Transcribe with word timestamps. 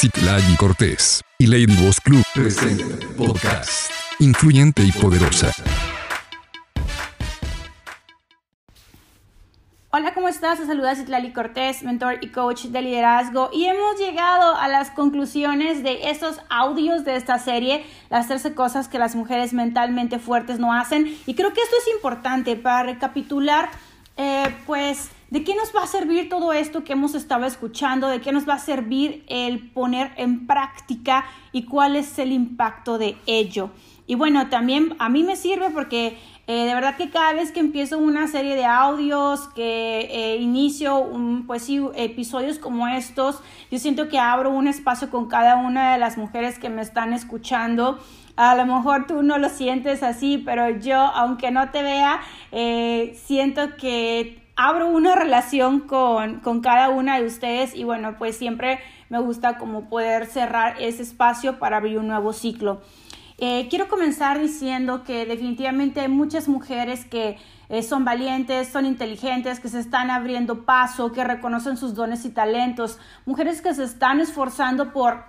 Citlali 0.00 0.54
Cortés 0.54 1.22
y 1.40 1.48
Lady 1.48 1.74
Boss 1.84 2.00
Club 2.00 2.22
presenta 2.32 2.84
podcast 3.16 3.90
influyente 4.20 4.84
y 4.84 4.92
poderosa. 4.92 5.50
Hola, 9.90 10.14
¿cómo 10.14 10.28
estás? 10.28 10.60
Te 10.60 10.66
saluda 10.66 10.94
Citlali 10.94 11.32
Cortés, 11.32 11.82
mentor 11.82 12.18
y 12.20 12.28
coach 12.28 12.66
de 12.66 12.80
liderazgo. 12.80 13.50
Y 13.52 13.64
hemos 13.64 13.98
llegado 13.98 14.54
a 14.54 14.68
las 14.68 14.92
conclusiones 14.92 15.82
de 15.82 16.10
estos 16.10 16.38
audios 16.48 17.04
de 17.04 17.16
esta 17.16 17.40
serie, 17.40 17.84
las 18.08 18.28
13 18.28 18.54
cosas 18.54 18.86
que 18.86 19.00
las 19.00 19.16
mujeres 19.16 19.52
mentalmente 19.52 20.20
fuertes 20.20 20.60
no 20.60 20.72
hacen. 20.72 21.12
Y 21.26 21.34
creo 21.34 21.52
que 21.52 21.60
esto 21.60 21.74
es 21.76 21.92
importante 21.92 22.54
para 22.54 22.84
recapitular, 22.84 23.68
eh, 24.16 24.54
pues, 24.64 25.10
¿De 25.30 25.44
qué 25.44 25.54
nos 25.54 25.76
va 25.76 25.82
a 25.82 25.86
servir 25.86 26.30
todo 26.30 26.54
esto 26.54 26.84
que 26.84 26.94
hemos 26.94 27.14
estado 27.14 27.44
escuchando? 27.44 28.08
¿De 28.08 28.22
qué 28.22 28.32
nos 28.32 28.48
va 28.48 28.54
a 28.54 28.58
servir 28.58 29.24
el 29.28 29.70
poner 29.70 30.10
en 30.16 30.46
práctica 30.46 31.26
y 31.52 31.64
cuál 31.64 31.96
es 31.96 32.18
el 32.18 32.32
impacto 32.32 32.96
de 32.96 33.14
ello? 33.26 33.70
Y 34.06 34.14
bueno, 34.14 34.48
también 34.48 34.96
a 34.98 35.10
mí 35.10 35.24
me 35.24 35.36
sirve 35.36 35.68
porque 35.68 36.16
eh, 36.46 36.64
de 36.64 36.74
verdad 36.74 36.96
que 36.96 37.10
cada 37.10 37.34
vez 37.34 37.52
que 37.52 37.60
empiezo 37.60 37.98
una 37.98 38.26
serie 38.26 38.56
de 38.56 38.64
audios, 38.64 39.48
que 39.48 40.08
eh, 40.10 40.36
inicio 40.36 41.10
pues 41.46 41.64
sí, 41.64 41.78
episodios 41.94 42.58
como 42.58 42.88
estos, 42.88 43.42
yo 43.70 43.78
siento 43.78 44.08
que 44.08 44.18
abro 44.18 44.50
un 44.50 44.66
espacio 44.66 45.10
con 45.10 45.28
cada 45.28 45.56
una 45.56 45.92
de 45.92 45.98
las 45.98 46.16
mujeres 46.16 46.58
que 46.58 46.70
me 46.70 46.80
están 46.80 47.12
escuchando. 47.12 47.98
A 48.36 48.54
lo 48.54 48.64
mejor 48.64 49.06
tú 49.06 49.22
no 49.22 49.36
lo 49.36 49.50
sientes 49.50 50.02
así, 50.02 50.38
pero 50.38 50.70
yo, 50.70 50.96
aunque 50.96 51.50
no 51.50 51.68
te 51.70 51.82
vea, 51.82 52.20
eh, 52.50 53.14
siento 53.26 53.76
que 53.76 54.47
abro 54.58 54.88
una 54.88 55.14
relación 55.14 55.78
con, 55.78 56.40
cada 56.62 56.88
una 56.90 57.20
de 57.20 57.26
ustedes 57.26 57.76
y 57.76 57.84
bueno, 57.84 58.16
pues 58.18 58.36
siempre 58.36 58.80
me 59.08 59.20
gusta 59.20 59.56
como 59.56 59.88
poder 59.88 60.26
cerrar 60.26 60.74
ese 60.82 61.04
espacio 61.04 61.60
para 61.60 61.76
abrir 61.76 61.96
un 61.96 62.08
nuevo 62.08 62.32
ciclo. 62.32 62.82
Eh, 63.38 63.68
quiero 63.70 63.86
comenzar 63.86 64.40
diciendo 64.40 65.04
que 65.04 65.26
definitivamente 65.26 66.00
hay 66.00 66.08
muchas 66.08 66.48
mujeres 66.48 67.04
que 67.04 67.38
eh, 67.68 67.84
son 67.84 68.04
valientes, 68.04 68.66
son 68.66 68.84
inteligentes, 68.84 69.60
que 69.60 69.68
se 69.68 69.78
están 69.78 70.10
abriendo 70.10 70.64
paso, 70.64 71.12
que 71.12 71.22
reconocen 71.22 71.76
sus 71.76 71.94
dones 71.94 72.24
y 72.24 72.30
talentos, 72.30 72.98
mujeres 73.26 73.62
que 73.62 73.72
se 73.74 73.84
están 73.84 74.18
esforzando 74.18 74.92
por 74.92 75.22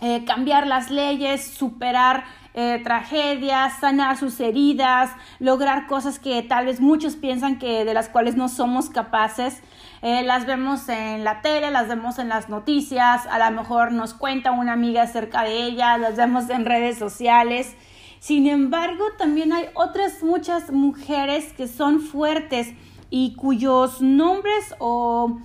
eh, 0.00 0.24
cambiar 0.24 0.66
las 0.66 0.90
leyes, 0.90 1.44
superar 1.44 2.24
eh, 2.54 2.80
tragedias, 2.84 3.80
sanar 3.80 4.16
sus 4.16 4.38
heridas, 4.38 5.10
lograr 5.40 5.88
cosas 5.88 6.20
que 6.20 6.40
tal 6.42 6.66
vez 6.66 6.80
muchos 6.80 7.16
piensan 7.16 7.58
que 7.58 7.84
de 7.84 7.94
las 7.94 8.08
cuales 8.08 8.36
no 8.36 8.48
somos 8.48 8.90
capaces. 8.90 9.60
Eh, 10.02 10.22
las 10.22 10.46
vemos 10.46 10.88
en 10.88 11.24
la 11.24 11.42
tele, 11.42 11.70
las 11.72 11.88
vemos 11.88 12.18
en 12.20 12.28
las 12.28 12.48
noticias, 12.48 13.26
a 13.26 13.38
lo 13.38 13.56
mejor 13.56 13.90
nos 13.90 14.14
cuenta 14.14 14.52
una 14.52 14.74
amiga 14.74 15.02
acerca 15.02 15.42
de 15.42 15.64
ellas, 15.64 15.98
las 15.98 16.16
vemos 16.16 16.48
en 16.48 16.64
redes 16.64 16.96
sociales. 16.96 17.74
Sin 18.20 18.46
embargo, 18.46 19.04
también 19.18 19.52
hay 19.52 19.66
otras 19.74 20.22
muchas 20.22 20.70
mujeres 20.70 21.52
que 21.54 21.66
son 21.66 22.00
fuertes 22.00 22.72
y 23.10 23.34
cuyos 23.34 24.00
nombres 24.00 24.74
o 24.78 25.38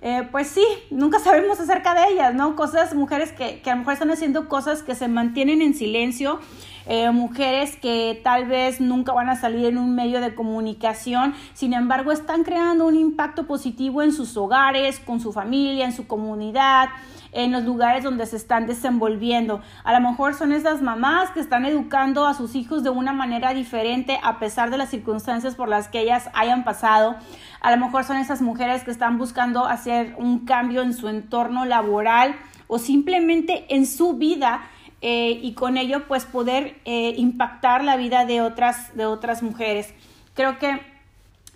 eh, 0.00 0.28
pues 0.30 0.48
sí, 0.48 0.64
nunca 0.90 1.18
sabemos 1.18 1.60
acerca 1.60 1.94
de 1.94 2.12
ellas, 2.12 2.34
¿no? 2.34 2.56
Cosas, 2.56 2.94
mujeres 2.94 3.32
que, 3.32 3.60
que 3.60 3.70
a 3.70 3.74
lo 3.74 3.80
mejor 3.80 3.94
están 3.94 4.10
haciendo 4.10 4.48
cosas 4.48 4.82
que 4.82 4.94
se 4.94 5.08
mantienen 5.08 5.62
en 5.62 5.74
silencio, 5.74 6.40
eh, 6.86 7.10
mujeres 7.10 7.76
que 7.76 8.20
tal 8.24 8.46
vez 8.46 8.80
nunca 8.80 9.12
van 9.12 9.28
a 9.28 9.36
salir 9.36 9.66
en 9.66 9.78
un 9.78 9.94
medio 9.94 10.20
de 10.20 10.34
comunicación, 10.34 11.34
sin 11.54 11.74
embargo 11.74 12.12
están 12.12 12.44
creando 12.44 12.86
un 12.86 12.96
impacto 12.96 13.46
positivo 13.46 14.02
en 14.02 14.12
sus 14.12 14.36
hogares, 14.36 15.00
con 15.00 15.20
su 15.20 15.32
familia, 15.32 15.84
en 15.84 15.92
su 15.92 16.06
comunidad, 16.06 16.88
en 17.32 17.52
los 17.52 17.64
lugares 17.64 18.04
donde 18.04 18.26
se 18.26 18.36
están 18.36 18.66
desenvolviendo. 18.66 19.60
A 19.84 19.92
lo 19.92 20.00
mejor 20.00 20.34
son 20.34 20.52
esas 20.52 20.82
mamás 20.82 21.30
que 21.30 21.40
están 21.40 21.64
educando 21.64 22.26
a 22.26 22.34
sus 22.34 22.54
hijos 22.54 22.82
de 22.82 22.90
una 22.90 23.12
manera 23.12 23.54
diferente 23.54 24.18
a 24.22 24.38
pesar 24.38 24.70
de 24.70 24.78
las 24.78 24.90
circunstancias 24.90 25.54
por 25.54 25.68
las 25.68 25.88
que 25.88 26.00
ellas 26.00 26.28
hayan 26.34 26.64
pasado. 26.64 27.16
A 27.60 27.70
lo 27.70 27.76
mejor 27.84 28.04
son 28.04 28.16
esas 28.16 28.42
mujeres 28.42 28.84
que 28.84 28.90
están 28.90 29.18
buscando 29.18 29.64
hacer 29.64 30.14
un 30.18 30.40
cambio 30.40 30.82
en 30.82 30.94
su 30.94 31.08
entorno 31.08 31.64
laboral 31.64 32.34
o 32.66 32.78
simplemente 32.78 33.66
en 33.74 33.86
su 33.86 34.14
vida 34.14 34.62
eh, 35.02 35.38
y 35.42 35.54
con 35.54 35.76
ello 35.76 36.06
pues 36.08 36.24
poder 36.24 36.80
eh, 36.84 37.14
impactar 37.16 37.84
la 37.84 37.96
vida 37.96 38.26
de 38.26 38.42
otras, 38.42 38.94
de 38.96 39.06
otras 39.06 39.42
mujeres. 39.42 39.94
Creo 40.34 40.58
que 40.58 40.80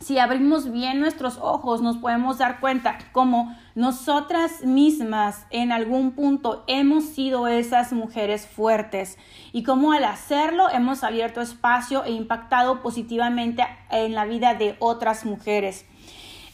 si 0.00 0.18
abrimos 0.18 0.70
bien 0.70 1.00
nuestros 1.00 1.38
ojos, 1.38 1.80
nos 1.80 1.96
podemos 1.96 2.38
dar 2.38 2.60
cuenta 2.60 2.98
como 3.12 3.56
nosotras 3.74 4.62
mismas 4.62 5.46
en 5.50 5.72
algún 5.72 6.12
punto 6.12 6.64
hemos 6.66 7.04
sido 7.04 7.48
esas 7.48 7.92
mujeres 7.92 8.46
fuertes 8.46 9.18
y 9.52 9.62
como 9.62 9.92
al 9.92 10.04
hacerlo 10.04 10.68
hemos 10.70 11.04
abierto 11.04 11.40
espacio 11.40 12.04
e 12.04 12.12
impactado 12.12 12.82
positivamente 12.82 13.64
en 13.90 14.14
la 14.14 14.26
vida 14.26 14.54
de 14.54 14.76
otras 14.78 15.24
mujeres. 15.24 15.86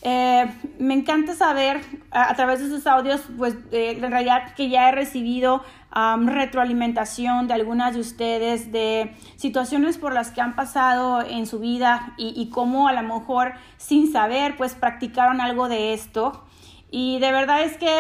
Eh, 0.03 0.47
me 0.79 0.95
encanta 0.95 1.35
saber 1.35 1.81
a, 2.11 2.35
través 2.35 2.61
de 2.61 2.67
esos 2.67 2.87
audios, 2.87 3.21
pues 3.37 3.55
en 3.71 4.11
realidad 4.11 4.55
que 4.55 4.71
ya 4.71 4.89
he 4.89 4.93
recibido 4.93 5.63
retroalimentación 5.93 7.49
de 7.49 7.55
algunas 7.55 7.95
de 7.95 8.01
ustedes, 8.01 8.71
de 8.73 9.15
situaciones 9.37 9.99
por 9.99 10.13
las 10.13 10.31
que 10.31 10.41
han 10.41 10.55
pasado 10.55 11.23
en 11.23 11.47
su 11.47 11.59
vida 11.59 12.15
y, 12.17 12.33
y 12.37 12.51
cómo 12.51 12.89
a 12.89 12.93
lo 12.93 13.03
mejor 13.03 13.55
sin 13.77 14.13
saber, 14.13 14.57
pues 14.57 14.75
practicaron 14.75 15.41
algo 15.41 15.69
de 15.69 15.93
esto. 15.93 16.45
Y 16.91 17.19
de 17.19 17.33
verdad 17.33 17.63
es 17.63 17.77
que 17.77 17.91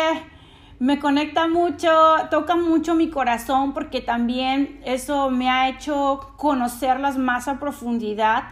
me 0.78 0.99
conecta 0.99 1.47
mucho, 1.47 1.91
toca 2.31 2.56
mucho 2.56 2.95
mi 2.95 3.11
corazón 3.11 3.75
porque 3.75 4.01
también 4.01 4.81
eso 4.84 5.31
me 5.31 5.51
ha 5.51 5.69
hecho 5.69 6.33
conocerlas 6.37 7.19
más 7.19 7.49
a 7.49 7.61
profundidad 7.61 8.45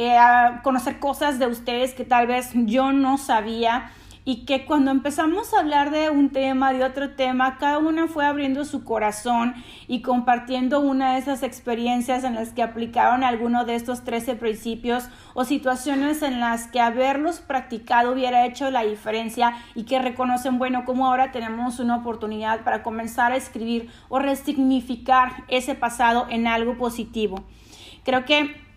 eh, 0.00 0.16
a 0.16 0.60
conocer 0.62 1.00
cosas 1.00 1.40
de 1.40 1.48
ustedes 1.48 1.92
que 1.92 2.04
tal 2.04 2.28
vez 2.28 2.50
yo 2.54 2.92
no 2.92 3.18
sabía 3.18 3.90
y 4.28 4.44
que 4.44 4.66
cuando 4.66 4.90
empezamos 4.90 5.54
a 5.54 5.60
hablar 5.60 5.90
de 5.90 6.10
un 6.10 6.28
tema, 6.28 6.74
de 6.74 6.84
otro 6.84 7.12
tema, 7.12 7.56
cada 7.56 7.78
una 7.78 8.08
fue 8.08 8.26
abriendo 8.26 8.66
su 8.66 8.84
corazón 8.84 9.54
y 9.86 10.02
compartiendo 10.02 10.80
una 10.80 11.14
de 11.14 11.20
esas 11.20 11.42
experiencias 11.42 12.24
en 12.24 12.34
las 12.34 12.52
que 12.52 12.62
aplicaron 12.62 13.24
alguno 13.24 13.64
de 13.64 13.74
estos 13.74 14.04
13 14.04 14.34
principios 14.34 15.08
o 15.32 15.46
situaciones 15.46 16.20
en 16.20 16.40
las 16.40 16.66
que 16.66 16.78
haberlos 16.78 17.40
practicado 17.40 18.12
hubiera 18.12 18.44
hecho 18.44 18.70
la 18.70 18.82
diferencia 18.82 19.54
y 19.74 19.84
que 19.84 19.98
reconocen, 19.98 20.58
bueno, 20.58 20.84
como 20.84 21.06
ahora 21.06 21.32
tenemos 21.32 21.80
una 21.80 21.96
oportunidad 21.96 22.64
para 22.64 22.82
comenzar 22.82 23.32
a 23.32 23.36
escribir 23.36 23.88
o 24.10 24.18
resignificar 24.18 25.44
ese 25.48 25.74
pasado 25.74 26.26
en 26.28 26.46
algo 26.46 26.76
positivo. 26.76 27.44
Creo 28.04 28.26
que 28.26 28.68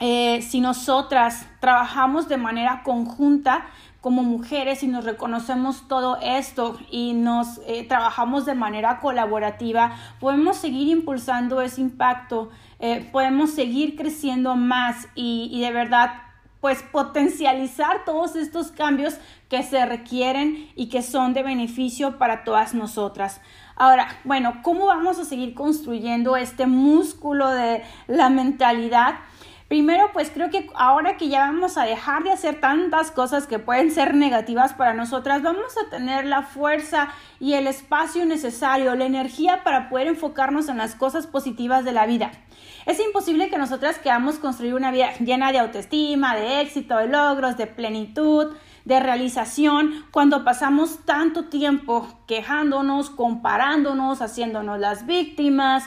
eh, 0.00 0.42
si 0.42 0.60
nosotras 0.60 1.48
trabajamos 1.60 2.28
de 2.28 2.36
manera 2.36 2.82
conjunta 2.84 3.66
como 4.00 4.22
mujeres 4.22 4.82
y 4.82 4.88
nos 4.88 5.04
reconocemos 5.04 5.88
todo 5.88 6.18
esto 6.22 6.78
y 6.90 7.14
nos 7.14 7.60
eh, 7.66 7.84
trabajamos 7.88 8.46
de 8.46 8.54
manera 8.54 9.00
colaborativa, 9.00 9.96
podemos 10.20 10.56
seguir 10.56 10.88
impulsando 10.88 11.60
ese 11.60 11.80
impacto, 11.80 12.50
eh, 12.78 13.08
podemos 13.10 13.50
seguir 13.50 13.96
creciendo 13.96 14.54
más 14.54 15.08
y, 15.14 15.50
y 15.52 15.60
de 15.60 15.72
verdad 15.72 16.12
pues 16.60 16.82
potencializar 16.82 18.04
todos 18.04 18.34
estos 18.34 18.72
cambios 18.72 19.16
que 19.48 19.62
se 19.62 19.84
requieren 19.86 20.68
y 20.74 20.88
que 20.88 21.02
son 21.02 21.32
de 21.32 21.42
beneficio 21.42 22.18
para 22.18 22.44
todas 22.44 22.74
nosotras. 22.74 23.40
Ahora, 23.76 24.08
bueno, 24.24 24.60
¿cómo 24.62 24.86
vamos 24.86 25.18
a 25.20 25.24
seguir 25.24 25.54
construyendo 25.54 26.36
este 26.36 26.66
músculo 26.66 27.48
de 27.50 27.84
la 28.08 28.28
mentalidad? 28.28 29.20
Primero, 29.68 30.08
pues 30.14 30.30
creo 30.30 30.48
que 30.48 30.70
ahora 30.74 31.18
que 31.18 31.28
ya 31.28 31.40
vamos 31.40 31.76
a 31.76 31.84
dejar 31.84 32.22
de 32.22 32.32
hacer 32.32 32.58
tantas 32.58 33.10
cosas 33.10 33.46
que 33.46 33.58
pueden 33.58 33.90
ser 33.90 34.14
negativas 34.14 34.72
para 34.72 34.94
nosotras, 34.94 35.42
vamos 35.42 35.74
a 35.76 35.90
tener 35.90 36.24
la 36.24 36.40
fuerza 36.40 37.10
y 37.38 37.52
el 37.52 37.66
espacio 37.66 38.24
necesario, 38.24 38.94
la 38.94 39.04
energía 39.04 39.62
para 39.64 39.90
poder 39.90 40.06
enfocarnos 40.06 40.70
en 40.70 40.78
las 40.78 40.94
cosas 40.94 41.26
positivas 41.26 41.84
de 41.84 41.92
la 41.92 42.06
vida. 42.06 42.32
Es 42.86 42.98
imposible 42.98 43.50
que 43.50 43.58
nosotras 43.58 43.98
queramos 43.98 44.38
construir 44.38 44.72
una 44.72 44.90
vida 44.90 45.12
llena 45.18 45.52
de 45.52 45.58
autoestima, 45.58 46.34
de 46.34 46.62
éxito, 46.62 46.96
de 46.96 47.08
logros, 47.08 47.58
de 47.58 47.66
plenitud, 47.66 48.54
de 48.86 49.00
realización, 49.00 50.06
cuando 50.12 50.44
pasamos 50.44 51.04
tanto 51.04 51.44
tiempo 51.44 52.08
quejándonos, 52.26 53.10
comparándonos, 53.10 54.22
haciéndonos 54.22 54.78
las 54.78 55.04
víctimas, 55.04 55.84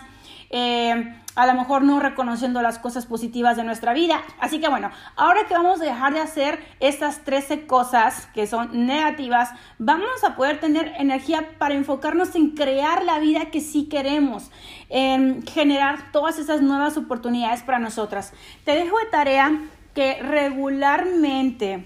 eh, 0.52 1.16
a 1.36 1.48
lo 1.48 1.54
mejor 1.54 1.82
no 1.84 2.00
reconociendo 2.00 2.62
las 2.62 2.78
cosas 2.78 3.06
positivas 3.06 3.56
de 3.56 3.64
nuestra 3.64 3.94
vida. 3.94 4.22
Así 4.40 4.60
que 4.60 4.70
bueno, 4.70 4.92
ahora 5.16 5.48
que 5.48 5.54
vamos 5.54 5.82
a 5.82 5.86
dejar 5.86 6.14
de 6.14 6.20
hacer 6.20 6.60
estas 6.80 7.24
13 7.24 7.66
cosas 7.66 8.28
que 8.34 8.48
son 8.48 8.86
negativas, 8.86 9.50
vamos 9.80 10.24
a 10.24 10.36
poder 10.36 10.60
tener 10.60 10.94
energía 10.98 11.58
para 11.58 11.74
enfocarnos 11.74 12.36
en 12.36 12.52
crear 12.52 13.04
la 13.04 13.20
vida 13.20 13.46
que 13.46 13.62
sí 13.62 13.88
queremos, 13.88 14.52
en 14.90 15.46
generar 15.48 16.12
todas 16.12 16.38
esas 16.38 16.62
nuevas 16.62 16.98
oportunidades 16.98 17.64
para 17.64 17.80
nosotras. 17.80 18.34
Te 18.66 18.76
dejo 18.76 18.98
de 19.00 19.06
tarea 19.06 19.62
que 19.96 20.22
regularmente 20.22 21.86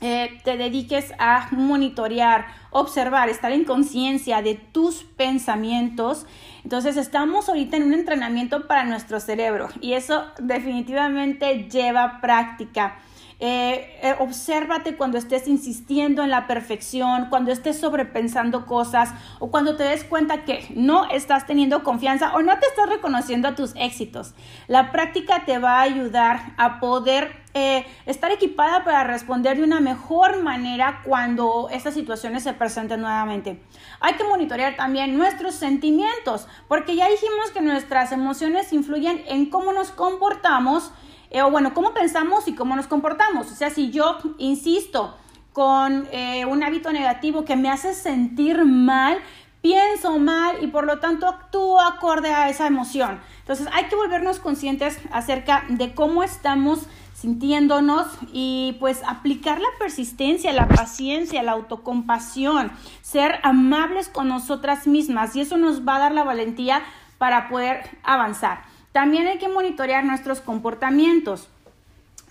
eh, 0.00 0.40
te 0.44 0.56
dediques 0.56 1.12
a 1.18 1.48
monitorear, 1.50 2.46
observar, 2.70 3.28
estar 3.28 3.52
en 3.52 3.64
conciencia 3.64 4.40
de 4.42 4.54
tus 4.54 5.04
pensamientos. 5.04 6.26
Entonces 6.64 6.96
estamos 6.96 7.48
ahorita 7.48 7.76
en 7.76 7.84
un 7.84 7.94
entrenamiento 7.94 8.66
para 8.66 8.84
nuestro 8.84 9.20
cerebro 9.20 9.68
y 9.80 9.92
eso 9.92 10.24
definitivamente 10.38 11.68
lleva 11.68 12.20
práctica. 12.20 12.98
Eh, 13.42 13.98
eh, 14.02 14.14
obsérvate 14.18 14.96
cuando 14.96 15.16
estés 15.16 15.48
insistiendo 15.48 16.22
en 16.22 16.28
la 16.28 16.46
perfección, 16.46 17.28
cuando 17.30 17.52
estés 17.52 17.80
sobrepensando 17.80 18.66
cosas 18.66 19.14
o 19.38 19.50
cuando 19.50 19.76
te 19.76 19.84
des 19.84 20.04
cuenta 20.04 20.44
que 20.44 20.66
no 20.74 21.08
estás 21.08 21.46
teniendo 21.46 21.82
confianza 21.82 22.34
o 22.34 22.42
no 22.42 22.58
te 22.58 22.66
estás 22.66 22.90
reconociendo 22.90 23.48
a 23.48 23.54
tus 23.54 23.72
éxitos. 23.76 24.34
La 24.68 24.92
práctica 24.92 25.46
te 25.46 25.58
va 25.58 25.78
a 25.78 25.82
ayudar 25.82 26.52
a 26.58 26.80
poder 26.80 27.39
eh, 27.52 27.84
estar 28.06 28.30
equipada 28.30 28.84
para 28.84 29.04
responder 29.04 29.56
de 29.56 29.64
una 29.64 29.80
mejor 29.80 30.42
manera 30.42 31.02
cuando 31.04 31.68
estas 31.70 31.94
situaciones 31.94 32.44
se 32.44 32.52
presenten 32.52 33.00
nuevamente. 33.00 33.60
Hay 34.00 34.14
que 34.14 34.24
monitorear 34.24 34.76
también 34.76 35.16
nuestros 35.16 35.56
sentimientos, 35.56 36.46
porque 36.68 36.94
ya 36.94 37.08
dijimos 37.08 37.50
que 37.52 37.60
nuestras 37.60 38.12
emociones 38.12 38.72
influyen 38.72 39.22
en 39.26 39.50
cómo 39.50 39.72
nos 39.72 39.90
comportamos 39.90 40.92
eh, 41.30 41.42
o 41.42 41.50
bueno, 41.50 41.74
cómo 41.74 41.92
pensamos 41.92 42.46
y 42.48 42.54
cómo 42.54 42.76
nos 42.76 42.86
comportamos. 42.86 43.50
O 43.50 43.54
sea, 43.54 43.70
si 43.70 43.90
yo 43.90 44.18
insisto 44.38 45.16
con 45.52 46.06
eh, 46.12 46.44
un 46.44 46.62
hábito 46.62 46.92
negativo 46.92 47.44
que 47.44 47.56
me 47.56 47.70
hace 47.70 47.94
sentir 47.94 48.64
mal, 48.64 49.18
pienso 49.62 50.18
mal 50.18 50.62
y 50.62 50.68
por 50.68 50.86
lo 50.86 50.98
tanto 50.98 51.28
actúo 51.28 51.80
acorde 51.80 52.32
a 52.32 52.48
esa 52.48 52.66
emoción. 52.66 53.20
Entonces 53.40 53.68
hay 53.72 53.84
que 53.86 53.96
volvernos 53.96 54.38
conscientes 54.38 54.98
acerca 55.12 55.64
de 55.68 55.94
cómo 55.94 56.22
estamos 56.22 56.86
sintiéndonos 57.14 58.06
y 58.32 58.76
pues 58.80 59.02
aplicar 59.06 59.60
la 59.60 59.68
persistencia, 59.78 60.52
la 60.54 60.68
paciencia, 60.68 61.42
la 61.42 61.52
autocompasión, 61.52 62.72
ser 63.02 63.40
amables 63.42 64.08
con 64.08 64.28
nosotras 64.28 64.86
mismas 64.86 65.36
y 65.36 65.42
eso 65.42 65.58
nos 65.58 65.86
va 65.86 65.96
a 65.96 65.98
dar 65.98 66.12
la 66.12 66.24
valentía 66.24 66.82
para 67.18 67.50
poder 67.50 67.98
avanzar. 68.02 68.62
También 68.92 69.26
hay 69.26 69.38
que 69.38 69.48
monitorear 69.48 70.04
nuestros 70.04 70.40
comportamientos. 70.40 71.48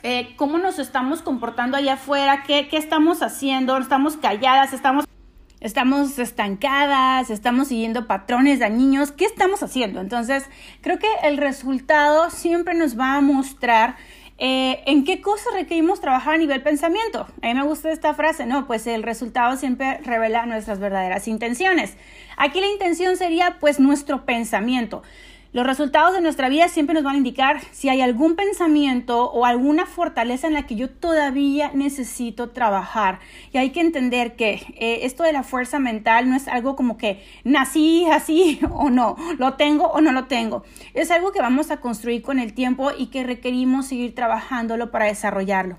Eh, 0.02 0.34
cómo 0.38 0.58
nos 0.58 0.80
estamos 0.80 1.22
comportando 1.22 1.78
allá 1.78 1.94
afuera, 1.94 2.44
¿Qué, 2.44 2.68
estamos 2.72 3.22
haciendo, 3.22 3.78
estamos 3.78 4.18
calladas, 4.18 4.74
estamos, 4.74 5.06
estamos 5.62 6.18
estancadas, 6.20 7.30
estamos 7.30 7.68
siguiendo 7.68 8.08
patrones 8.08 8.60
dañinos, 8.60 9.12
¿qué 9.12 9.26
estamos 9.26 9.62
haciendo? 9.64 10.02
Entonces, 10.02 10.46
creo 10.82 11.00
que 11.00 11.08
el 11.24 11.38
resultado 11.38 12.30
siempre 12.30 12.74
nos 12.74 12.98
va 12.98 13.16
a 13.16 13.22
mostrar 13.22 13.96
eh, 14.42 14.84
¿En 14.86 15.04
qué 15.04 15.20
cosas 15.20 15.54
requerimos 15.54 16.00
trabajar 16.00 16.36
a 16.36 16.38
nivel 16.38 16.64
pensamiento? 16.64 17.28
A 17.42 17.48
mí 17.48 17.54
me 17.54 17.64
gusta 17.64 17.92
esta 17.92 18.14
frase, 18.14 18.46
¿no? 18.46 18.68
Pues 18.68 18.88
el 18.88 19.04
resultado 19.04 19.58
siempre 19.58 19.98
revela 19.98 20.46
nuestras 20.46 20.80
verdaderas 20.80 21.28
intenciones. 21.28 21.98
Aquí 22.38 22.62
la 22.62 22.68
intención 22.68 23.18
sería 23.18 23.58
pues 23.60 23.82
nuestro 23.82 24.24
pensamiento. 24.26 25.04
Los 25.52 25.66
resultados 25.66 26.14
de 26.14 26.22
nuestra 26.22 26.48
vida 26.48 26.68
siempre 26.68 26.94
nos 26.94 27.04
van 27.04 27.16
a 27.16 27.18
indicar 27.18 27.60
si 27.72 27.90
hay 27.90 28.02
algún 28.02 28.36
pensamiento 28.36 29.32
o 29.32 29.46
alguna 29.48 29.88
fortaleza 29.88 30.46
en 30.46 30.54
la 30.54 30.68
que 30.68 30.76
yo 30.76 30.92
todavía 30.92 31.72
necesito 31.74 32.52
trabajar. 32.52 33.20
Y 33.52 33.58
hay 33.58 33.72
que 33.72 33.82
entender 33.82 34.36
que 34.36 34.62
eh, 34.78 35.00
esto 35.08 35.24
de 35.24 35.34
la 35.34 35.42
fuerza 35.42 35.80
mental 35.80 36.30
no 36.30 36.36
es 36.36 36.48
algo 36.48 36.76
como 36.76 37.00
que 37.00 37.26
nací 37.44 38.06
así 38.12 38.60
o 38.72 38.92
no, 38.92 39.16
lo 39.40 39.56
tengo 39.56 39.88
o 39.88 40.02
no 40.02 40.12
lo 40.12 40.26
tengo. 40.26 40.64
Es 40.94 41.10
algo 41.10 41.32
que 41.32 41.42
vamos 41.42 41.72
a 41.72 41.78
construir 41.78 42.22
con 42.22 42.38
el 42.38 42.54
tiempo 42.54 42.92
y 42.96 43.08
que 43.08 43.24
requerimos 43.24 43.88
seguir 43.88 44.14
trabajándolo 44.14 44.92
para 44.92 45.06
desarrollarlo. 45.06 45.78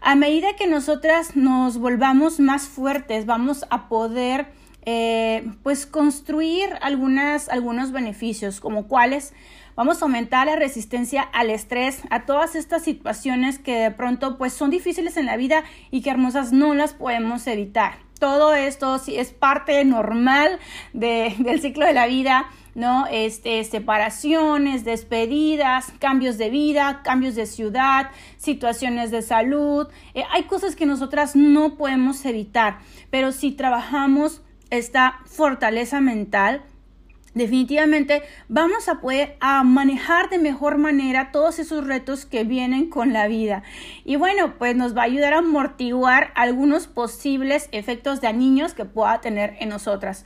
A 0.00 0.14
medida 0.14 0.54
que 0.56 0.68
nosotras 0.68 1.34
nos 1.34 1.78
volvamos 1.78 2.38
más 2.38 2.68
fuertes, 2.68 3.26
vamos 3.26 3.66
a 3.70 3.88
poder 3.88 4.46
eh, 4.86 5.50
pues 5.62 5.86
construir 5.86 6.70
algunas, 6.80 7.48
algunos 7.48 7.92
beneficios, 7.92 8.60
como 8.60 8.88
cuáles 8.88 9.34
vamos 9.76 10.02
a 10.02 10.04
aumentar 10.04 10.46
la 10.46 10.56
resistencia 10.56 11.22
al 11.22 11.50
estrés, 11.50 12.02
a 12.10 12.24
todas 12.26 12.54
estas 12.54 12.82
situaciones 12.82 13.58
que 13.58 13.76
de 13.76 13.90
pronto 13.90 14.38
pues 14.38 14.52
son 14.52 14.70
difíciles 14.70 15.16
en 15.16 15.26
la 15.26 15.36
vida 15.36 15.64
y 15.90 16.02
que 16.02 16.10
hermosas 16.10 16.52
no 16.52 16.74
las 16.74 16.94
podemos 16.94 17.46
evitar. 17.46 17.98
Todo 18.18 18.52
esto 18.52 18.98
sí 18.98 19.16
es 19.16 19.32
parte 19.32 19.82
normal 19.86 20.58
del 20.92 21.60
ciclo 21.62 21.86
de 21.86 21.94
la 21.94 22.06
vida, 22.06 22.50
¿no? 22.74 23.06
Este, 23.10 23.64
separaciones, 23.64 24.84
despedidas, 24.84 25.90
cambios 25.98 26.36
de 26.36 26.50
vida, 26.50 27.00
cambios 27.02 27.34
de 27.34 27.46
ciudad, 27.46 28.10
situaciones 28.36 29.10
de 29.10 29.22
salud. 29.22 29.88
Eh, 30.12 30.24
hay 30.30 30.42
cosas 30.42 30.76
que 30.76 30.84
nosotras 30.84 31.34
no 31.34 31.76
podemos 31.76 32.22
evitar, 32.26 32.80
pero 33.10 33.32
si 33.32 33.52
trabajamos 33.52 34.42
esta 34.70 35.20
fortaleza 35.26 36.00
mental, 36.00 36.62
definitivamente 37.34 38.22
vamos 38.48 38.88
a 38.88 39.00
poder 39.00 39.36
a 39.40 39.62
manejar 39.62 40.30
de 40.30 40.38
mejor 40.38 40.78
manera 40.78 41.30
todos 41.32 41.58
esos 41.58 41.86
retos 41.86 42.26
que 42.26 42.44
vienen 42.44 42.88
con 42.88 43.12
la 43.12 43.28
vida. 43.28 43.62
Y 44.04 44.16
bueno, 44.16 44.54
pues 44.58 44.76
nos 44.76 44.96
va 44.96 45.02
a 45.02 45.06
ayudar 45.06 45.34
a 45.34 45.38
amortiguar 45.38 46.32
algunos 46.34 46.86
posibles 46.86 47.68
efectos 47.72 48.20
dañinos 48.20 48.74
que 48.74 48.84
pueda 48.84 49.20
tener 49.20 49.56
en 49.60 49.68
nosotras. 49.68 50.24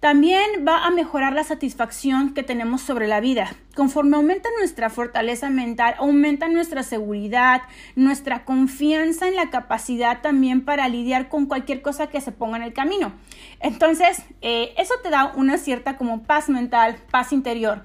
También 0.00 0.64
va 0.66 0.86
a 0.86 0.90
mejorar 0.90 1.34
la 1.34 1.44
satisfacción 1.44 2.32
que 2.32 2.42
tenemos 2.42 2.80
sobre 2.80 3.06
la 3.06 3.20
vida. 3.20 3.54
Conforme 3.76 4.16
aumenta 4.16 4.48
nuestra 4.58 4.88
fortaleza 4.88 5.50
mental, 5.50 5.94
aumenta 5.98 6.48
nuestra 6.48 6.82
seguridad, 6.82 7.60
nuestra 7.96 8.46
confianza 8.46 9.28
en 9.28 9.36
la 9.36 9.50
capacidad 9.50 10.22
también 10.22 10.64
para 10.64 10.88
lidiar 10.88 11.28
con 11.28 11.44
cualquier 11.44 11.82
cosa 11.82 12.06
que 12.06 12.22
se 12.22 12.32
ponga 12.32 12.56
en 12.56 12.62
el 12.62 12.72
camino. 12.72 13.12
Entonces, 13.60 14.22
eh, 14.40 14.72
eso 14.78 14.94
te 15.02 15.10
da 15.10 15.34
una 15.36 15.58
cierta 15.58 15.98
como 15.98 16.22
paz 16.22 16.48
mental, 16.48 16.96
paz 17.10 17.30
interior. 17.30 17.82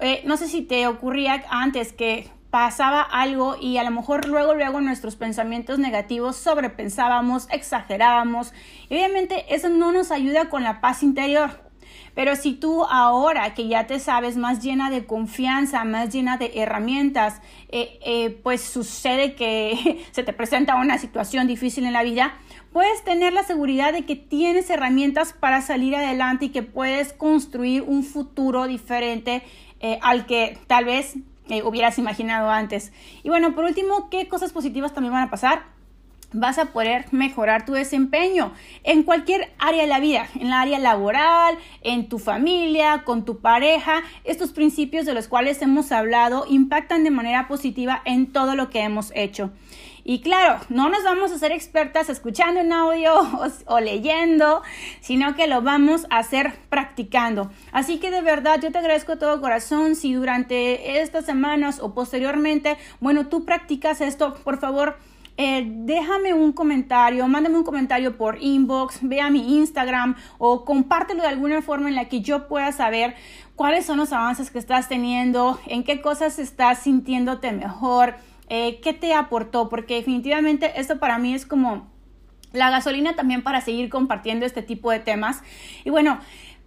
Eh, 0.00 0.22
no 0.24 0.38
sé 0.38 0.48
si 0.48 0.62
te 0.62 0.86
ocurría 0.86 1.44
antes 1.50 1.92
que 1.92 2.30
pasaba 2.50 3.02
algo 3.02 3.56
y 3.60 3.76
a 3.76 3.84
lo 3.84 3.90
mejor 3.90 4.26
luego, 4.26 4.54
luego 4.54 4.80
nuestros 4.80 5.16
pensamientos 5.16 5.78
negativos 5.78 6.36
sobrepensábamos, 6.36 7.46
exagerábamos. 7.50 8.52
Y 8.88 8.94
obviamente 8.94 9.54
eso 9.54 9.68
no 9.68 9.92
nos 9.92 10.10
ayuda 10.10 10.48
con 10.48 10.62
la 10.62 10.80
paz 10.80 11.02
interior. 11.02 11.68
Pero 12.14 12.34
si 12.34 12.54
tú 12.54 12.84
ahora 12.84 13.54
que 13.54 13.68
ya 13.68 13.86
te 13.86 14.00
sabes 14.00 14.36
más 14.36 14.60
llena 14.60 14.90
de 14.90 15.06
confianza, 15.06 15.84
más 15.84 16.12
llena 16.12 16.36
de 16.36 16.50
herramientas, 16.56 17.40
eh, 17.68 17.98
eh, 18.04 18.30
pues 18.42 18.60
sucede 18.60 19.34
que 19.34 20.04
se 20.10 20.24
te 20.24 20.32
presenta 20.32 20.76
una 20.76 20.98
situación 20.98 21.46
difícil 21.46 21.84
en 21.84 21.92
la 21.92 22.02
vida, 22.02 22.36
puedes 22.72 23.04
tener 23.04 23.32
la 23.32 23.44
seguridad 23.44 23.92
de 23.92 24.04
que 24.04 24.16
tienes 24.16 24.68
herramientas 24.68 25.32
para 25.32 25.62
salir 25.62 25.94
adelante 25.94 26.46
y 26.46 26.48
que 26.48 26.64
puedes 26.64 27.12
construir 27.12 27.82
un 27.82 28.02
futuro 28.02 28.66
diferente 28.66 29.44
eh, 29.80 30.00
al 30.02 30.26
que 30.26 30.58
tal 30.66 30.86
vez 30.86 31.14
hubieras 31.64 31.98
imaginado 31.98 32.50
antes. 32.50 32.92
Y 33.22 33.28
bueno, 33.28 33.54
por 33.54 33.64
último, 33.64 34.08
¿qué 34.10 34.28
cosas 34.28 34.52
positivas 34.52 34.94
también 34.94 35.12
van 35.12 35.24
a 35.24 35.30
pasar? 35.30 35.78
vas 36.32 36.58
a 36.58 36.66
poder 36.66 37.06
mejorar 37.10 37.64
tu 37.64 37.72
desempeño 37.72 38.52
en 38.84 39.02
cualquier 39.02 39.50
área 39.58 39.82
de 39.82 39.88
la 39.88 40.00
vida, 40.00 40.28
en 40.38 40.50
la 40.50 40.60
área 40.60 40.78
laboral, 40.78 41.56
en 41.82 42.08
tu 42.08 42.18
familia, 42.18 43.02
con 43.04 43.24
tu 43.24 43.38
pareja. 43.38 44.02
Estos 44.24 44.52
principios 44.52 45.06
de 45.06 45.14
los 45.14 45.28
cuales 45.28 45.62
hemos 45.62 45.90
hablado 45.92 46.44
impactan 46.48 47.04
de 47.04 47.10
manera 47.10 47.48
positiva 47.48 48.02
en 48.04 48.32
todo 48.32 48.54
lo 48.54 48.68
que 48.70 48.80
hemos 48.80 49.10
hecho. 49.14 49.50
Y 50.08 50.20
claro, 50.20 50.58
no 50.70 50.88
nos 50.88 51.04
vamos 51.04 51.32
a 51.32 51.34
hacer 51.34 51.52
expertas 51.52 52.08
escuchando 52.08 52.62
un 52.62 52.72
audio 52.72 53.12
o, 53.66 53.78
leyendo, 53.78 54.62
sino 55.02 55.34
que 55.34 55.46
lo 55.46 55.60
vamos 55.60 56.06
a 56.08 56.16
hacer 56.16 56.54
practicando. 56.70 57.50
Así 57.72 57.98
que 57.98 58.10
de 58.10 58.22
verdad 58.22 58.58
yo 58.58 58.72
te 58.72 58.78
agradezco 58.78 59.12
de 59.12 59.18
todo 59.18 59.38
corazón 59.42 59.96
si 59.96 60.14
durante 60.14 61.02
estas 61.02 61.26
semanas 61.26 61.78
o 61.78 61.92
posteriormente, 61.92 62.78
bueno, 63.00 63.26
tú 63.26 63.44
practicas 63.44 64.00
esto, 64.00 64.34
por 64.44 64.58
favor. 64.58 64.96
Eh, 65.36 65.62
déjame 65.66 66.32
un 66.32 66.52
comentario, 66.52 67.28
mándame 67.28 67.58
un 67.58 67.64
comentario 67.64 68.16
por 68.16 68.42
inbox, 68.42 69.00
ve 69.02 69.20
a 69.20 69.28
mi 69.28 69.58
Instagram 69.58 70.16
o 70.38 70.64
compártelo 70.64 71.20
de 71.20 71.28
alguna 71.28 71.60
forma 71.60 71.90
en 71.90 71.94
la 71.94 72.06
que 72.06 72.22
yo 72.22 72.48
pueda 72.48 72.72
saber 72.72 73.14
cuáles 73.56 73.84
son 73.84 73.98
los 73.98 74.12
avances 74.14 74.50
que 74.50 74.58
estás 74.58 74.88
teniendo, 74.88 75.60
en 75.66 75.84
qué 75.84 76.00
cosas 76.00 76.38
estás 76.38 76.78
sintiéndote 76.78 77.52
mejor, 77.52 78.14
eh, 78.48 78.80
qué 78.80 78.92
te 78.92 79.14
aportó, 79.14 79.68
porque 79.68 79.94
definitivamente 79.94 80.80
esto 80.80 80.98
para 80.98 81.18
mí 81.18 81.34
es 81.34 81.46
como 81.46 81.88
la 82.52 82.70
gasolina 82.70 83.14
también 83.14 83.42
para 83.42 83.60
seguir 83.60 83.88
compartiendo 83.90 84.46
este 84.46 84.62
tipo 84.62 84.90
de 84.90 85.00
temas. 85.00 85.42
Y 85.84 85.90
bueno, 85.90 86.18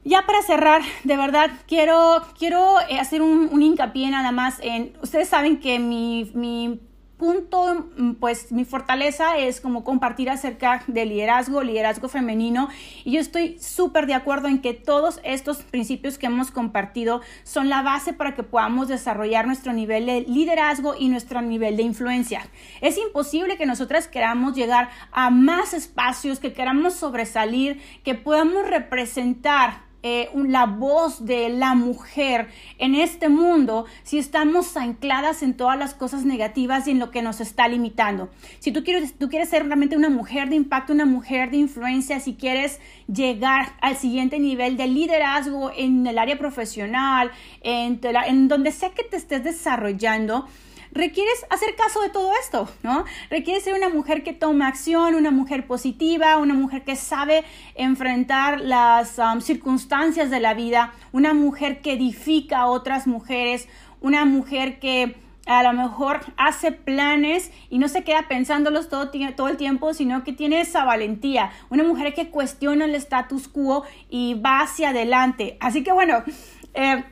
ya 0.03 0.25
para 0.25 0.41
cerrar, 0.41 0.81
de 1.03 1.17
verdad, 1.17 1.51
quiero, 1.67 2.21
quiero 2.37 2.79
eh, 2.89 2.99
hacer 2.99 3.21
un, 3.21 3.61
hincapié 3.61 4.09
nada 4.09 4.31
más 4.31 4.59
en, 4.61 4.93
ustedes 5.01 5.29
saben 5.29 5.59
que 5.59 5.79
mi 5.79 6.79
punto, 7.21 7.87
mm, 7.97 8.13
pues 8.13 8.51
mi 8.51 8.65
fortaleza 8.65 9.37
es 9.37 9.61
como 9.61 9.83
compartir 9.83 10.31
acerca 10.31 10.83
de 10.87 11.05
liderazgo, 11.05 11.61
liderazgo 11.61 12.09
femenino. 12.09 12.67
Y 13.03 13.11
yo 13.11 13.19
estoy 13.19 13.59
súper 13.59 14.07
de 14.07 14.15
acuerdo 14.15 14.47
en 14.47 14.59
que 14.59 14.73
todos 14.73 15.19
estos 15.23 15.61
principios 15.61 16.17
que 16.17 16.25
hemos 16.25 16.49
compartido 16.49 17.21
son 17.43 17.69
la 17.69 17.83
base 17.83 18.13
para 18.13 18.33
que 18.33 18.41
podamos 18.41 18.87
desarrollar 18.87 19.45
nuestro 19.45 19.71
nivel 19.71 20.07
de 20.07 20.21
liderazgo 20.21 20.95
y 20.97 21.09
nuestro 21.09 21.43
nivel 21.43 21.77
de 21.77 21.83
influencia. 21.83 22.41
Es 22.81 22.97
imposible 22.97 23.55
que 23.55 23.67
nosotras 23.67 24.07
queramos 24.07 24.55
llegar 24.55 24.89
a 25.11 25.29
más 25.29 25.75
espacios, 25.75 26.39
que 26.39 26.53
queramos 26.53 26.95
sobresalir, 26.95 27.79
que 28.03 28.15
podamos 28.15 28.67
representar 28.67 29.90
eh, 30.03 30.29
la 30.33 30.65
voz 30.65 31.25
de 31.25 31.49
la 31.49 31.75
mujer 31.75 32.47
en 32.79 32.95
este 32.95 33.29
mundo 33.29 33.85
si 34.03 34.17
estamos 34.17 34.75
ancladas 34.75 35.43
en 35.43 35.55
todas 35.55 35.77
las 35.77 35.93
cosas 35.93 36.25
negativas 36.25 36.87
y 36.87 36.91
en 36.91 36.99
lo 36.99 37.11
que 37.11 37.21
nos 37.21 37.39
está 37.39 37.67
limitando. 37.67 38.29
Si 38.59 38.71
tú 38.71 38.83
quieres, 38.83 39.13
tú 39.17 39.29
quieres 39.29 39.49
ser 39.49 39.65
realmente 39.65 39.95
una 39.95 40.09
mujer 40.09 40.49
de 40.49 40.55
impacto, 40.55 40.93
una 40.93 41.05
mujer 41.05 41.51
de 41.51 41.57
influencia, 41.57 42.19
si 42.19 42.33
quieres 42.33 42.79
llegar 43.07 43.73
al 43.81 43.95
siguiente 43.95 44.39
nivel 44.39 44.77
de 44.77 44.87
liderazgo 44.87 45.71
en 45.75 46.07
el 46.07 46.17
área 46.17 46.37
profesional, 46.37 47.31
en, 47.61 47.99
en 48.03 48.47
donde 48.47 48.71
sea 48.71 48.89
que 48.91 49.03
te 49.03 49.17
estés 49.17 49.43
desarrollando, 49.43 50.47
requieres 50.91 51.45
hacer 51.49 51.75
caso 51.75 52.01
de 52.01 52.09
todo 52.09 52.31
esto, 52.41 52.69
¿no? 52.83 53.05
Requieres 53.29 53.63
ser 53.63 53.73
una 53.73 53.89
mujer 53.89 54.23
que 54.23 54.33
toma 54.33 54.67
acción, 54.67 55.15
una 55.15 55.31
mujer 55.31 55.67
positiva, 55.67 56.37
una 56.37 56.53
mujer 56.53 56.83
que 56.83 56.95
sabe 56.95 57.43
enfrentar 57.75 58.61
las 58.61 59.17
um, 59.17 59.41
circunstancias 59.41 60.29
de 60.29 60.39
la 60.39 60.53
vida, 60.53 60.93
una 61.11 61.33
mujer 61.33 61.81
que 61.81 61.93
edifica 61.93 62.59
a 62.59 62.67
otras 62.67 63.07
mujeres, 63.07 63.67
una 64.01 64.25
mujer 64.25 64.79
que 64.79 65.15
a 65.47 65.63
lo 65.63 65.73
mejor 65.73 66.21
hace 66.37 66.71
planes 66.71 67.51
y 67.69 67.79
no 67.79 67.87
se 67.87 68.03
queda 68.03 68.27
pensándolos 68.27 68.89
todo, 68.89 69.11
todo 69.35 69.47
el 69.47 69.57
tiempo, 69.57 69.93
sino 69.93 70.23
que 70.23 70.33
tiene 70.33 70.61
esa 70.61 70.85
valentía. 70.85 71.51
Una 71.69 71.83
mujer 71.83 72.13
que 72.13 72.29
cuestiona 72.29 72.85
el 72.85 72.95
status 72.95 73.47
quo 73.47 73.83
y 74.09 74.35
va 74.35 74.61
hacia 74.61 74.89
adelante. 74.89 75.57
Así 75.59 75.83
que 75.83 75.91
bueno, 75.91 76.23
eh, 76.73 77.03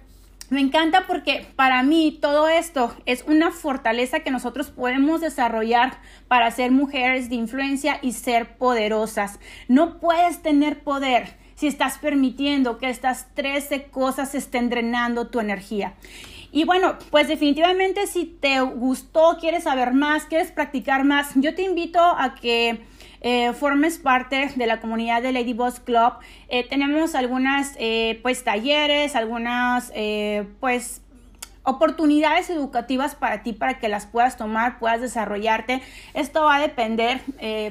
me 0.50 0.62
encanta 0.62 1.06
porque 1.08 1.46
para 1.56 1.84
mí 1.84 2.18
todo 2.22 2.48
esto 2.48 2.96
es 3.06 3.24
una 3.28 3.52
fortaleza 3.52 4.22
que 4.22 4.32
nosotros 4.32 4.70
podemos 4.70 5.22
desarrollar 5.22 6.00
para 6.28 6.50
ser 6.52 6.72
mujeres 6.72 7.30
de 7.30 7.36
influencia 7.36 8.00
y 8.02 8.14
ser 8.14 8.58
poderosas. 8.58 9.40
No 9.68 10.00
puedes 10.00 10.42
tener 10.42 10.84
poder 10.84 11.38
si 11.56 11.68
estás 11.68 11.98
permitiendo 11.98 12.78
que 12.78 12.90
estas 12.90 13.28
13 13.36 13.86
cosas 13.86 14.34
estén 14.34 14.70
drenando 14.70 15.28
tu 15.28 15.40
energía. 15.40 15.94
Y 16.52 16.64
bueno, 16.64 16.98
pues 17.12 17.28
definitivamente 17.28 18.08
si 18.08 18.26
te 18.26 18.60
gustó, 18.62 19.38
quieres 19.40 19.66
saber 19.66 19.94
más, 19.94 20.26
quieres 20.26 20.52
practicar 20.52 21.04
más, 21.04 21.32
yo 21.36 21.54
te 21.54 21.62
invito 21.62 22.00
a 22.00 22.34
que 22.34 22.82
eh, 23.22 23.52
formes 23.54 23.98
parte 23.98 24.52
de 24.56 24.66
la 24.66 24.80
comunidad 24.80 25.22
de 25.22 25.32
Lady 25.32 25.54
Boss 25.54 25.80
Club. 25.80 26.14
Eh, 26.48 26.68
tenemos 26.68 27.16
algunas 27.16 27.76
eh, 27.78 28.20
pues 28.22 28.44
talleres, 28.44 29.16
algunas 29.16 29.92
pues 30.60 31.02
oportunidades 31.64 32.50
educativas 32.50 33.16
para 33.16 33.44
ti 33.44 33.54
para 33.54 33.80
que 33.80 33.90
las 33.90 34.06
puedas 34.06 34.38
tomar, 34.38 34.80
puedas 34.80 35.02
desarrollarte. 35.02 35.82
Esto 36.14 36.46
va 36.46 36.56
a 36.56 36.62
depender, 36.62 37.22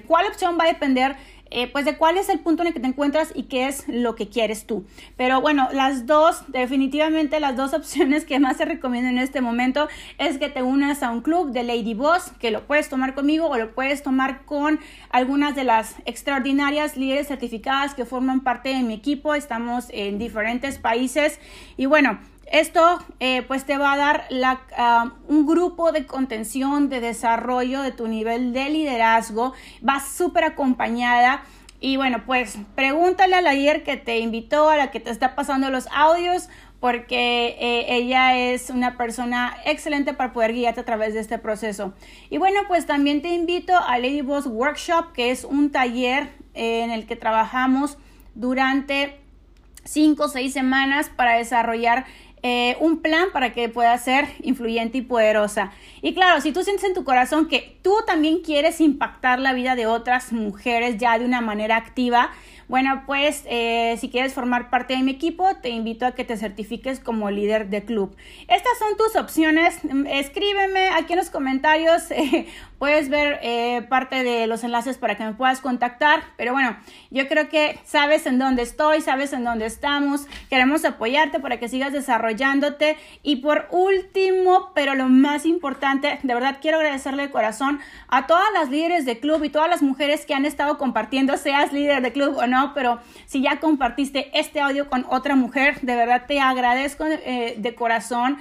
¿cuál 0.07 0.27
opción 0.27 0.59
va 0.59 0.65
a 0.65 0.69
depender? 0.69 1.17
Eh, 1.51 1.67
pues 1.73 1.85
de 1.85 1.97
cuál 1.97 2.19
es 2.19 2.29
el 2.29 2.41
punto 2.41 2.63
en 2.63 2.69
el 2.69 2.75
que 2.75 2.81
te 2.81 2.87
encuentras 2.87 3.33
y 3.35 3.45
qué 3.45 3.69
es 3.69 3.85
lo 3.89 4.15
que 4.15 4.29
quieres 4.29 4.67
tú. 4.67 4.85
Pero 5.17 5.41
bueno, 5.41 5.69
las 5.73 6.07
dos, 6.07 6.43
definitivamente 6.49 7.41
las 7.41 7.57
dos 7.57 7.73
opciones 7.75 8.25
que 8.25 8.39
más 8.39 8.59
te 8.59 8.65
recomiendo 8.65 9.09
en 9.09 9.19
este 9.19 9.41
momento 9.41 9.89
es 10.19 10.39
que 10.39 10.49
te 10.49 10.63
unas 10.63 11.03
a 11.03 11.11
un 11.11 11.23
club 11.23 11.53
de 11.53 11.63
Lady 11.63 11.95
Boss, 11.95 12.33
que 12.39 12.51
lo 12.51 12.67
puedes 12.67 12.89
tomar 12.89 13.15
conmigo 13.15 13.49
o 13.49 13.57
lo 13.57 13.75
puedes 13.75 14.03
tomar 14.03 14.45
con 14.45 14.79
algunas 15.11 15.55
de 15.55 15.65
las 15.65 15.97
extraordinarias 16.05 16.97
líderes 16.97 17.29
certificadas 17.29 17.95
que 17.95 18.05
forman 18.05 18.41
parte 18.41 18.69
de 18.71 18.83
mi 18.83 18.95
equipo. 18.95 19.35
Estamos 19.35 19.87
en 19.91 20.19
diferentes 20.19 20.79
países 20.79 21.41
y 21.77 21.87
bueno, 21.87 22.19
esto 22.51 22.99
eh, 23.21 23.43
pues 23.43 23.65
te 23.65 23.77
va 23.77 23.93
a 23.93 23.97
dar 23.97 24.29
un 25.29 25.47
grupo 25.47 25.93
de 25.93 26.07
contención, 26.07 26.89
de 26.89 27.01
desarrollo 27.01 27.83
de 27.83 27.93
tu 27.93 28.09
nivel 28.09 28.53
de 28.53 28.71
liderazgo. 28.71 29.53
Va 29.87 30.01
súper 30.01 30.45
acompañada. 30.45 31.43
Y 31.81 31.97
bueno, 31.97 32.23
pues 32.27 32.59
pregúntale 32.75 33.37
a 33.37 33.41
la 33.41 33.53
líder 33.53 33.85
que 33.85 33.97
te 33.97 34.19
invitó, 34.19 34.69
a 34.69 34.77
la 34.77 34.91
que 34.91 34.99
te 34.99 35.11
está 35.11 35.37
pasando 35.37 35.71
los 35.71 35.87
audios, 35.93 36.49
porque 36.81 37.57
eh, 37.61 37.87
ella 37.89 38.37
es 38.37 38.71
una 38.71 38.97
persona 38.97 39.57
excelente 39.65 40.15
para 40.15 40.33
poder 40.33 40.55
guiarte 40.55 40.81
a 40.81 40.85
través 40.85 41.15
de 41.15 41.21
este 41.21 41.39
proceso. 41.39 41.93
Y 42.31 42.39
bueno, 42.39 42.61
pues 42.67 42.87
también 42.87 43.23
te 43.23 43.29
invito 43.29 43.77
a 43.77 43.99
Lady 43.99 44.23
Boss 44.23 44.47
Workshop, 44.47 45.13
que 45.13 45.31
es 45.31 45.45
un 45.45 45.71
taller 45.71 46.31
eh, 46.55 46.83
en 46.83 46.91
el 46.91 47.07
que 47.07 47.17
trabajamos 47.17 47.99
durante 48.35 49.21
cinco 49.85 50.25
o 50.25 50.29
seis 50.29 50.53
semanas 50.53 51.09
para 51.09 51.37
desarrollar 51.37 52.07
eh, 52.43 52.77
un 52.81 53.01
plan 53.03 53.29
para 53.33 53.53
que 53.53 53.69
puedas 53.69 54.05
ser 54.05 54.27
influyente 54.43 54.99
y 54.99 55.03
poderosa. 55.03 55.73
Y 56.03 56.15
claro, 56.15 56.41
si 56.41 56.53
tú 56.53 56.63
sientes 56.63 56.85
en 56.85 56.95
tu 56.95 57.05
corazón 57.05 57.49
que 57.49 57.79
tú 57.83 57.95
también 58.07 58.41
quieres 58.41 58.81
impactar 58.81 59.39
la 59.39 59.53
vida 59.53 59.75
de 59.77 59.87
otras 59.87 60.33
mujeres 60.33 60.99
ya 60.99 61.19
de 61.19 61.25
una 61.25 61.41
manera 61.41 61.77
activa, 61.77 62.31
bueno, 62.69 63.05
pues 63.07 63.45
eh, 63.47 63.97
si 63.99 64.11
quieres 64.11 64.35
formar 64.35 64.69
parte 64.69 64.95
de 64.95 65.03
mi 65.03 65.13
equipo, 65.13 65.49
te 65.63 65.71
invito 65.71 66.05
a 66.05 66.13
que 66.13 66.25
te 66.25 66.37
certifiques 66.37 67.01
como 67.01 67.31
líder 67.31 67.71
de 67.71 67.83
club. 67.83 68.15
Estas 68.47 68.79
son 68.79 68.95
tus 68.99 69.17
opciones. 69.17 69.79
Escríbeme 70.07 70.91
aquí 70.91 71.15
en 71.15 71.19
los 71.19 71.31
comentarios. 71.31 72.03
puedes 72.79 73.09
ver 73.09 73.41
eh, 73.43 73.83
parte 73.89 74.23
de 74.23 74.47
los 74.47 74.65
enlaces 74.65 74.99
para 74.99 75.17
que 75.17 75.25
me 75.25 75.35
puedas 75.35 75.61
contactar. 75.61 76.23
Pero 76.37 76.53
bueno, 76.53 76.77
yo 77.11 77.29
creo 77.29 77.49
que 77.49 77.79
sabes 77.85 78.27
en 78.27 78.39
dónde 78.39 78.63
estoy, 78.63 79.01
sabes 79.01 79.33
en 79.33 79.45
dónde 79.45 79.67
estamos. 79.67 80.27
Queremos 80.49 80.85
apoyarte 80.85 81.41
para 81.41 81.59
que 81.59 81.69
sigas 81.69 81.93
desarrollándote. 81.93 82.97
Y 83.23 83.37
por 83.37 83.67
último, 83.71 84.71
pero 84.75 84.95
lo 84.95 85.09
más 85.09 85.45
importante, 85.45 86.19
de 86.23 86.35
verdad 86.35 86.59
quiero 86.61 86.79
agradecerle 86.79 87.25
de 87.25 87.31
corazón 87.31 87.81
a 88.09 88.27
todas 88.27 88.53
las 88.55 88.71
líderes 88.71 89.05
de 89.05 89.19
club 89.19 89.45
y 89.45 89.51
todas 89.51 89.69
las 89.69 89.83
mujeres 89.83 90.25
que 90.25 90.35
han 90.35 90.45
estado 90.45 90.79
compartiendo, 90.79 91.37
seas 91.37 91.73
líder 91.73 92.01
de 92.03 92.13
club 92.13 92.37
o 92.37 92.47
no 92.47 92.69
pero 92.75 93.01
si 93.27 93.43
ya 93.43 93.61
compartiste 93.61 94.31
este 94.39 94.61
audio 94.61 94.89
con 94.89 95.05
otra 95.09 95.37
mujer, 95.37 95.81
de 95.81 95.97
verdad 95.97 96.25
te 96.27 96.41
agradezco 96.41 97.05
eh, 97.07 97.57
de 97.59 97.75
corazón 97.75 98.39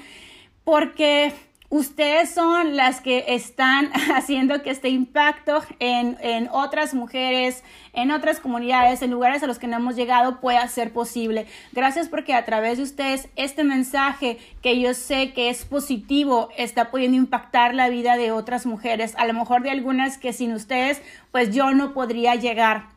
porque 0.64 1.34
ustedes 1.70 2.34
son 2.34 2.76
las 2.76 3.02
que 3.02 3.26
están 3.28 3.92
haciendo 4.16 4.62
que 4.62 4.70
este 4.70 4.90
impacto 4.90 5.62
en, 5.80 6.18
en, 6.22 6.48
otras 6.52 6.94
mujeres, 6.94 7.64
en 7.94 8.12
otras 8.12 8.40
comunidades, 8.40 9.02
en 9.02 9.12
lugares 9.12 9.44
a 9.44 9.48
los 9.48 9.60
que 9.60 9.68
no 9.68 9.78
hemos 9.78 9.96
llegado 9.96 10.40
pueda 10.40 10.68
ser 10.68 10.94
posible. 10.94 11.48
Gracias 11.74 12.10
porque 12.10 12.34
a 12.34 12.46
través 12.46 12.78
de 12.78 12.84
ustedes 12.84 13.30
este 13.36 13.64
mensaje 13.64 14.38
que 14.62 14.80
yo 14.80 14.94
sé 14.94 15.34
que 15.34 15.50
es 15.50 15.66
positivo 15.66 16.50
está 16.58 16.90
pudiendo 16.90 17.18
impactar 17.18 17.74
la 17.74 17.90
vida 17.90 18.18
de 18.18 18.32
otras 18.32 18.66
mujeres, 18.66 19.16
a 19.18 19.26
lo 19.26 19.34
mejor 19.34 19.62
de 19.62 19.72
algunas 19.72 20.18
que 20.18 20.34
sin 20.34 20.54
ustedes 20.54 21.02
pues 21.32 21.54
yo 21.54 21.72
no 21.74 21.94
podría 21.94 22.36
llegar. 22.36 22.97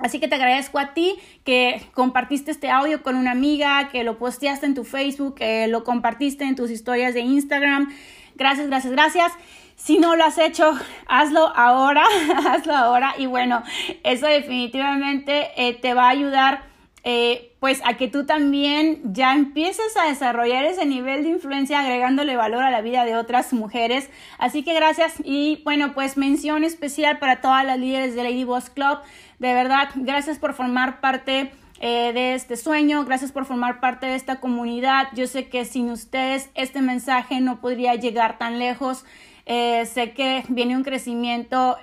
Así 0.00 0.18
que 0.18 0.28
te 0.28 0.34
agradezco 0.34 0.78
a 0.78 0.94
ti 0.94 1.16
que 1.44 1.82
compartiste 1.94 2.50
este 2.50 2.70
audio 2.70 3.02
con 3.02 3.16
una 3.16 3.32
amiga, 3.32 3.88
que 3.90 4.04
lo 4.04 4.18
posteaste 4.18 4.66
en 4.66 4.74
tu 4.74 4.84
Facebook, 4.84 5.36
que 5.36 5.68
lo 5.68 5.84
compartiste 5.84 6.44
en 6.44 6.56
tus 6.56 6.70
historias 6.70 7.14
de 7.14 7.20
Instagram. 7.20 7.92
Gracias, 8.34 8.68
gracias, 8.68 8.92
gracias. 8.92 9.32
Si 9.76 9.98
no 9.98 10.16
lo 10.16 10.24
has 10.24 10.38
hecho, 10.38 10.72
hazlo 11.06 11.52
ahora, 11.56 12.04
hazlo 12.48 12.74
ahora. 12.74 13.14
Y 13.18 13.26
bueno, 13.26 13.62
eso 14.04 14.26
definitivamente 14.26 15.48
eh, 15.56 15.74
te 15.74 15.94
va 15.94 16.06
a 16.06 16.10
ayudar 16.10 16.69
eh, 17.02 17.52
pues 17.60 17.80
a 17.86 17.96
que 17.96 18.08
tú 18.08 18.26
también 18.26 19.00
ya 19.14 19.34
empieces 19.34 19.96
a 19.96 20.08
desarrollar 20.08 20.64
ese 20.64 20.84
nivel 20.84 21.22
de 21.22 21.30
influencia 21.30 21.80
agregándole 21.80 22.36
valor 22.36 22.62
a 22.62 22.70
la 22.70 22.82
vida 22.82 23.06
de 23.06 23.16
otras 23.16 23.54
mujeres. 23.54 24.10
Así 24.38 24.62
que 24.62 24.74
gracias 24.74 25.14
y 25.24 25.62
bueno, 25.64 25.94
pues 25.94 26.18
mención 26.18 26.62
especial 26.62 27.18
para 27.18 27.40
todas 27.40 27.64
las 27.64 27.78
líderes 27.78 28.14
de 28.14 28.24
Lady 28.24 28.44
Boss 28.44 28.68
Club. 28.68 28.98
De 29.38 29.54
verdad, 29.54 29.88
gracias 29.94 30.38
por 30.38 30.52
formar 30.52 31.00
parte 31.00 31.52
eh, 31.80 32.12
de 32.12 32.34
este 32.34 32.56
sueño, 32.56 33.06
gracias 33.06 33.32
por 33.32 33.46
formar 33.46 33.80
parte 33.80 34.04
de 34.04 34.14
esta 34.14 34.38
comunidad. 34.40 35.08
Yo 35.14 35.26
sé 35.26 35.48
que 35.48 35.64
sin 35.64 35.90
ustedes 35.90 36.50
este 36.54 36.82
mensaje 36.82 37.40
no 37.40 37.62
podría 37.62 37.94
llegar 37.94 38.36
tan 38.36 38.58
lejos. 38.58 39.06
Eh, 39.46 39.86
sé 39.86 40.12
que 40.12 40.44
viene 40.48 40.76
un 40.76 40.84
crecimiento 40.84 41.78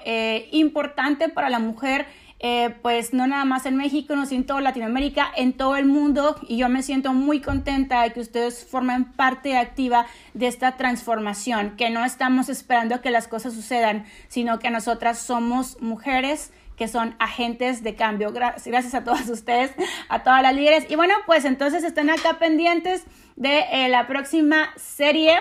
importante 0.51 1.27
para 1.27 1.49
la 1.49 1.57
mujer 1.57 2.05
eh, 2.39 2.75
pues 2.81 3.13
no 3.13 3.25
nada 3.25 3.45
más 3.45 3.65
en 3.65 3.75
México, 3.77 4.15
no 4.15 4.25
sino 4.25 4.41
en 4.41 4.45
toda 4.45 4.61
Latinoamérica, 4.61 5.27
en 5.35 5.53
todo 5.53 5.75
el 5.75 5.85
mundo 5.85 6.35
y 6.47 6.57
yo 6.57 6.69
me 6.69 6.83
siento 6.83 7.13
muy 7.13 7.41
contenta 7.41 8.03
de 8.03 8.13
que 8.13 8.19
ustedes 8.19 8.65
formen 8.65 9.05
parte 9.05 9.57
activa 9.57 10.05
de 10.35 10.47
esta 10.47 10.77
transformación, 10.77 11.75
que 11.77 11.89
no 11.89 12.05
estamos 12.05 12.49
esperando 12.49 13.01
que 13.01 13.09
las 13.09 13.27
cosas 13.27 13.53
sucedan, 13.53 14.05
sino 14.27 14.59
que 14.59 14.69
nosotras 14.69 15.17
somos 15.17 15.81
mujeres 15.81 16.51
que 16.77 16.87
son 16.87 17.15
agentes 17.17 17.81
de 17.83 17.95
cambio. 17.95 18.31
Gracias 18.31 18.93
a 18.93 19.03
todas 19.03 19.27
ustedes, 19.29 19.71
a 20.09 20.21
todas 20.21 20.43
las 20.43 20.53
líderes. 20.53 20.85
Y 20.89 20.95
bueno, 20.95 21.15
pues 21.25 21.43
entonces 21.43 21.83
estén 21.83 22.11
acá 22.11 22.37
pendientes 22.37 23.03
de 23.35 23.65
eh, 23.71 23.89
la 23.89 24.05
próxima 24.05 24.69
serie 24.75 25.37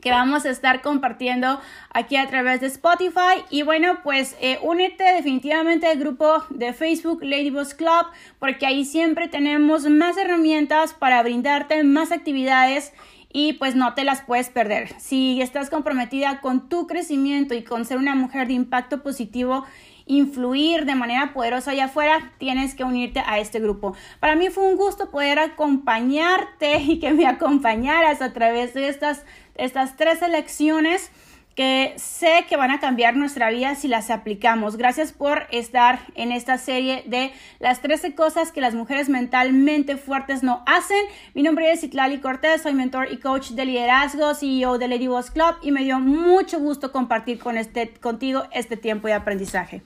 que 0.00 0.10
vamos 0.10 0.44
a 0.44 0.50
estar 0.50 0.82
compartiendo 0.82 1.60
aquí 1.92 2.16
a 2.16 2.28
través 2.28 2.60
de 2.60 2.66
Spotify. 2.66 3.44
Y 3.50 3.62
bueno, 3.62 3.98
pues 4.02 4.36
eh, 4.40 4.58
únete 4.62 5.04
definitivamente 5.04 5.86
al 5.86 5.98
grupo 5.98 6.44
de 6.50 6.72
Facebook 6.72 7.22
Ladyboss 7.22 7.74
Club, 7.74 8.06
porque 8.38 8.66
ahí 8.66 8.84
siempre 8.84 9.28
tenemos 9.28 9.88
más 9.88 10.16
herramientas 10.16 10.94
para 10.94 11.22
brindarte 11.22 11.82
más 11.84 12.12
actividades 12.12 12.92
y 13.32 13.52
pues 13.54 13.76
no 13.76 13.94
te 13.94 14.04
las 14.04 14.22
puedes 14.22 14.48
perder. 14.48 14.88
Si 14.98 15.40
estás 15.40 15.70
comprometida 15.70 16.40
con 16.40 16.68
tu 16.68 16.86
crecimiento 16.86 17.54
y 17.54 17.62
con 17.62 17.84
ser 17.84 17.98
una 17.98 18.14
mujer 18.14 18.48
de 18.48 18.54
impacto 18.54 19.02
positivo, 19.02 19.64
influir 20.06 20.86
de 20.86 20.96
manera 20.96 21.32
poderosa 21.32 21.70
allá 21.70 21.84
afuera, 21.84 22.32
tienes 22.38 22.74
que 22.74 22.82
unirte 22.82 23.22
a 23.24 23.38
este 23.38 23.60
grupo. 23.60 23.94
Para 24.18 24.34
mí 24.34 24.48
fue 24.48 24.64
un 24.64 24.76
gusto 24.76 25.10
poder 25.10 25.38
acompañarte 25.38 26.78
y 26.78 26.98
que 26.98 27.12
me 27.12 27.26
acompañaras 27.26 28.20
a 28.20 28.32
través 28.32 28.74
de 28.74 28.88
estas, 28.88 29.24
estas 29.60 29.96
tres 29.96 30.22
elecciones 30.22 31.10
que 31.54 31.94
sé 31.96 32.46
que 32.48 32.56
van 32.56 32.70
a 32.70 32.80
cambiar 32.80 33.16
nuestra 33.16 33.50
vida 33.50 33.74
si 33.74 33.88
las 33.88 34.10
aplicamos. 34.10 34.76
Gracias 34.76 35.12
por 35.12 35.46
estar 35.50 36.00
en 36.14 36.32
esta 36.32 36.58
serie 36.58 37.02
de 37.06 37.32
las 37.58 37.82
13 37.82 38.14
cosas 38.14 38.52
que 38.52 38.60
las 38.60 38.74
mujeres 38.74 39.08
mentalmente 39.08 39.96
fuertes 39.96 40.42
no 40.42 40.62
hacen. 40.66 41.04
Mi 41.34 41.42
nombre 41.42 41.70
es 41.72 41.82
Itlali 41.82 42.18
Cortés, 42.20 42.62
soy 42.62 42.74
mentor 42.74 43.08
y 43.10 43.18
coach 43.18 43.50
de 43.50 43.64
liderazgo, 43.66 44.34
CEO 44.34 44.78
de 44.78 44.88
Lady 44.88 45.08
Boss 45.08 45.30
Club 45.30 45.56
y 45.62 45.72
me 45.72 45.84
dio 45.84 45.98
mucho 45.98 46.58
gusto 46.58 46.92
compartir 46.92 47.38
con 47.38 47.58
este, 47.58 47.90
contigo 47.90 48.44
este 48.52 48.76
tiempo 48.76 49.08
de 49.08 49.14
aprendizaje. 49.14 49.82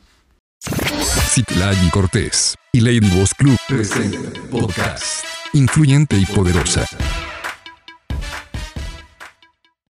Citlali 0.63 1.91
Cortés 1.91 2.55
y 2.73 2.81
Lady 2.81 3.01
Boss 3.01 3.35
Club 3.35 3.57
presenta 3.69 4.19
podcast 4.51 5.25
influyente 5.53 6.17
y 6.17 6.27
poderosa. 6.27 6.87